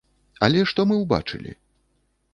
[0.47, 1.51] Але што мы ўбачылі?